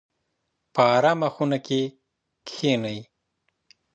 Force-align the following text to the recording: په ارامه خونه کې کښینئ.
په 0.73 0.81
ارامه 0.95 1.29
خونه 1.35 1.57
کې 1.67 1.81
کښینئ. 2.47 2.99